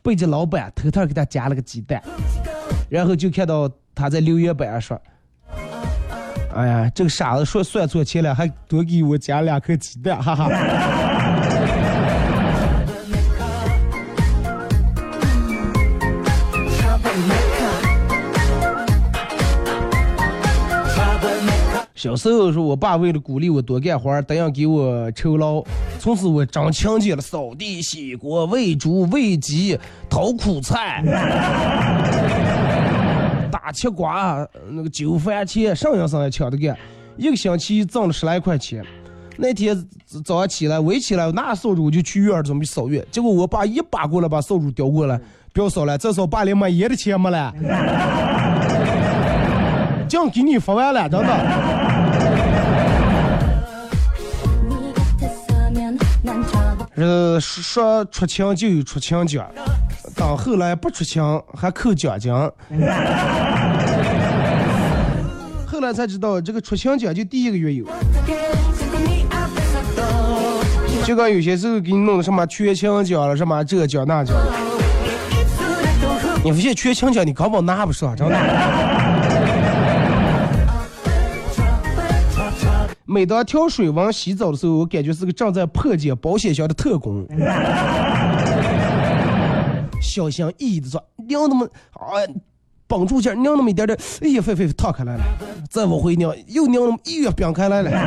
[0.10, 2.02] 背着老板偷偷给他加了个鸡蛋，
[2.90, 5.00] 然后就看到他在留言板上说
[6.52, 10.50] ：“哎呀，这个傻子说算错钱了，还多给我加两颗鸡蛋，哈哈。”
[22.00, 25.62] 小时候说，我爸为了鼓励我多干活，答应给我酬劳。
[26.00, 29.78] 从此我长勤俭了，扫地、洗锅、喂猪、喂鸡、
[30.10, 31.04] 掏苦菜、
[33.52, 36.74] 打切瓜、那个揪番茄，上样上样抢着干。
[37.18, 38.82] 一个星期挣了十来块钱。
[39.36, 39.76] 那天
[40.24, 45.20] 早上起来，我一起来拿扫帚我就去院儿准备扫院，结果我爸一把过来把扫帚叼过来，
[45.52, 47.54] 不要扫了，这扫把连买烟的钱没了。
[50.08, 51.79] 奖给你发完了，真的。
[57.00, 59.50] 呃，说出勤就有出勤奖，
[60.16, 61.24] 到后来不出勤
[61.56, 62.34] 还扣奖金。
[65.66, 67.86] 后来才知道，这个出勤奖就第一个月有，
[71.06, 74.36] 就跟有些时候给你弄的什么缺勤奖了，什么这奖那奖。
[76.44, 78.36] 你发现缺勤奖你根本拿不上，真的。
[83.12, 87.26] 每当调水王洗澡的时候，我感觉是个正在破解保险箱的特工。
[90.00, 92.22] 小心翼翼的说：“拧那么啊，
[92.88, 95.24] 绷住劲，拧那么一点点，哎呀，飞飞烫开来了。
[95.72, 97.90] 再往回拧，又拧那么一月冰开来了。”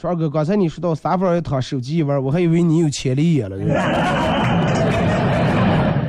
[0.00, 3.58] 帅哥，刚才你说到沙发一躺，手机一玩，我还以为你有千里眼了。
[3.58, 3.74] 呢。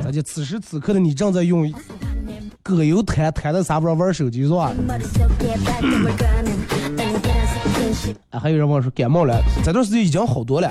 [0.02, 1.70] 咱就此时此刻的你正在用？
[2.66, 4.74] 葛优瘫瘫在沙发上玩手机是吧？
[8.30, 10.68] 啊，还有人问说感冒了，这段时间已经好多了。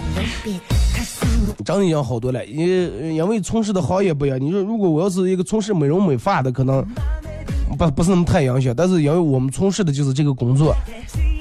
[1.63, 4.37] 真的已经好多了，因因为从事的行业不一样。
[4.39, 6.85] 你说如果我要是一个从事美容美发的，可能
[7.77, 8.73] 不不是那么太影响。
[8.75, 10.75] 但是因为我们从事的就是这个工作，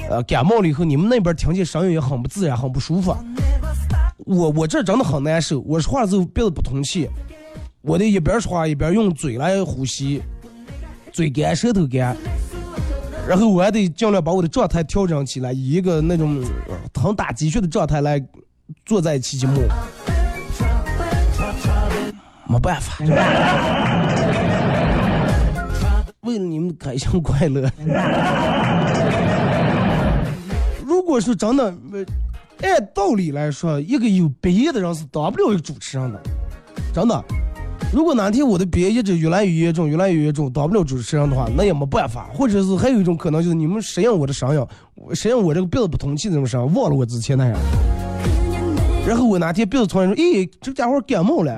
[0.08, 3.12] 呃，感冒了以后，你们那边听见声音也很不自然，很不舒服。
[4.18, 7.08] 我我这真的很难受，我说话的时候鼻子不通气，
[7.82, 10.22] 我得一边说话一边用嘴来呼吸，
[11.14, 12.16] 嘴干舌头干，
[13.28, 18.20] 然后我还得尽量把我的状态调整起来，以一个那种呃很打鸡血的状态来
[18.84, 19.62] 坐在期节目。
[22.48, 22.98] 没办法，
[26.22, 27.70] 为了你们开心快乐。
[30.84, 31.72] 如果是真的，
[32.62, 36.20] 按道理来说，一个有毕业的人是当不了一个主持人的，
[36.92, 37.24] 真的。
[37.94, 42.28] 如果哪天我的鼻炎一直越来越严重，越来越严重，当不了主持人的话，那也没办法。
[42.34, 44.66] 或者是还有一种可能，就是你们谁让我的声音，
[45.14, 47.56] 适应我这个鼻子不通气的这种声音，忘了我之前那样。
[49.06, 51.52] 然后我哪天鼻子突然说，咦，这家伙感冒了。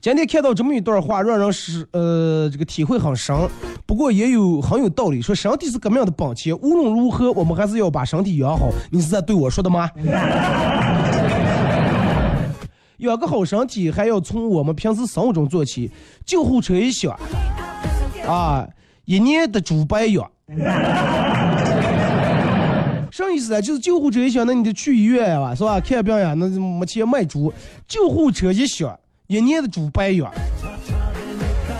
[0.00, 3.36] 今天看到这么一段话，让人是呃这个体会很深，
[3.84, 5.20] 不过也有很有道理。
[5.20, 8.70] 说身体是革命的本钱，无论如何我们还是要把身体养好。
[8.90, 9.90] 你是在对我说的吗？
[12.96, 15.90] 养个好身体还要从我们平时生活中做起。
[16.24, 17.14] 救护车一响，
[18.26, 18.66] 啊，
[19.04, 20.26] 一年的猪白养。
[23.10, 23.60] 啥意思啊？
[23.60, 25.78] 就是救护车一响，那你得去医院啊，是吧？
[25.78, 27.52] 看病呀，那没钱买猪。
[27.86, 28.98] 救护车一响，
[29.30, 30.28] 一年的猪白养。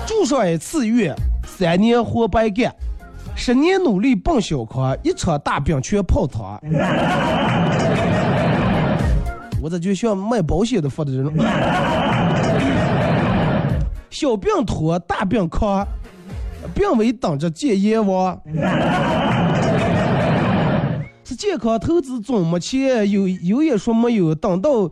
[0.07, 1.13] 住上一次院，
[1.45, 2.73] 三年活白干，
[3.35, 6.61] 十年努力奔小康，一场大病全泡汤。
[9.61, 11.33] 我这就像卖保险的说的这种，
[14.11, 15.85] 小病拖，大病扛，
[16.73, 18.41] 病危等着见阎王。
[21.25, 24.89] 是健康投资总没钱，有有也说没有，等到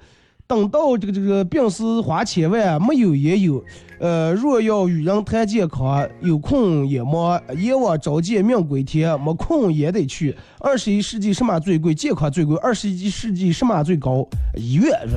[0.49, 3.63] 等到这个这个病死花千万，没有也有。
[4.01, 10.35] 呃，若要与人谈健康，有空也忙，阎王召见命归天，没空也得去。
[10.61, 11.95] 二十一世纪什么最贵？
[11.95, 12.57] 健康最贵。
[12.63, 14.27] 二十一世纪什么最高？
[14.57, 15.17] 医院是？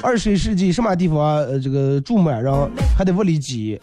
[0.00, 2.54] 二十一世纪什么地方呃这个住满人
[2.96, 3.80] 还得屋里挤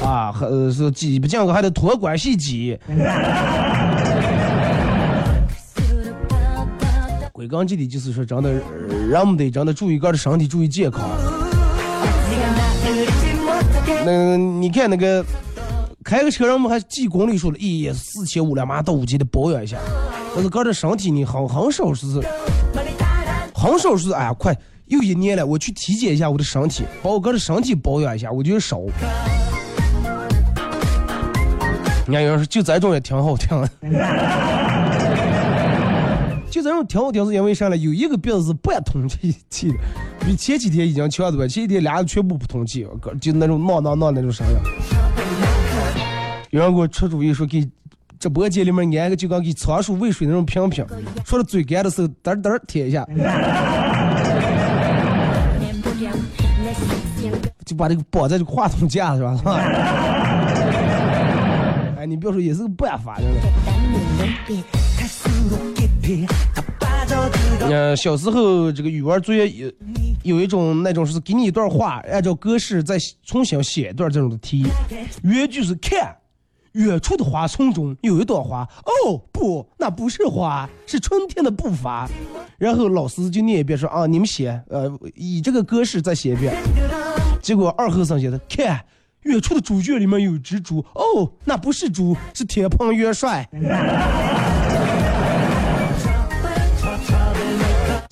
[0.00, 2.78] 啊，还呃是挤不进还得托关系挤。
[7.46, 8.50] 归根结底就是说，真的，
[9.08, 11.08] 人们得真的注意个人身体，注意健康。
[14.04, 15.24] 那你看那个
[16.02, 19.76] 开个车，人们还记公里数了，咦，四千五两，马上到五级的保养一下。
[20.34, 22.06] 但是个人身体呢，很很少是，
[23.54, 28.80] 很少是，哎呀，快又一年了，我去体检一下我的身体，把我个人身体保养一下，我觉得少。
[32.08, 33.48] 你看有人说就这种也挺好听。
[36.56, 37.76] 就这种挺好听是因为啥呢？
[37.76, 39.74] 有一个鼻子是半通气气的，
[40.24, 41.46] 比前几天已经强多了。
[41.46, 42.86] 前几天俩人全部不通气，
[43.20, 44.54] 就那种闹闹闹那种声音。
[46.48, 47.68] 有人给我出主意说，给
[48.18, 50.82] 直播间里面安个就跟给仓鼠喂水那种瓶瓶，
[51.26, 53.06] 说的嘴干的时候嘚嘚贴一下，
[57.66, 59.36] 就把这个绑在这个话筒架是吧？
[59.36, 59.56] 是吧？
[61.98, 63.40] 哎，你别说，也是个办法，真的。
[67.60, 69.72] 呃，小时候这个语文作业有
[70.22, 74.66] 有一种那种是给你一段话，按照格式再重新写一段这种的题。
[75.22, 76.16] 原句是看
[76.72, 82.08] 远处的花丛中有一朵花，哦不，那不是花，是春天的步伐。
[82.58, 86.54] 然后老师就念一遍说啊，你们写，呃，以这个格式再写一遍。
[87.42, 88.80] 结果二后生写的看
[89.22, 93.48] 远处的猪圈里面有只猪，哦，那不是猪，是铁蓬元帅。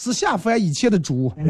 [0.04, 1.32] 是下凡以前的主。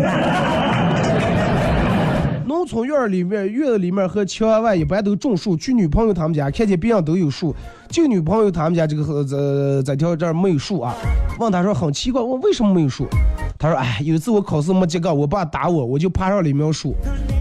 [2.47, 5.57] 农村院里面，院子里面和墙外一般都种树。
[5.57, 7.53] 去女朋友他们家，看见别人都有树，
[7.89, 10.95] 就女朋友他们家这个呃这条这儿没有树啊。
[11.41, 13.09] 问他说很奇怪，问为什么没有树？
[13.59, 16.95] 他说哎，有一次我考试没及格，我爸打我，我就爬上了一苗树。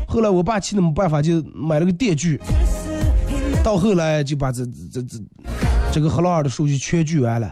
[0.08, 2.40] 后来我爸气得没办法，就买了个电锯。
[3.64, 5.20] 到后来就把这这这
[5.92, 7.52] 这个河浪儿的树就全锯完了。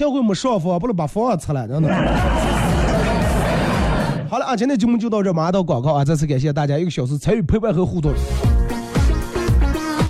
[0.00, 1.88] 下回没上房，不能把房子拆了，真的。
[4.30, 6.02] 好了啊，今天节目就到这，马上到广告啊！
[6.02, 8.10] 再次感谢大家一个小时参与陪伴和互动。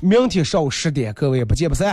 [0.01, 1.93] 明天上午十点，各位不见不散。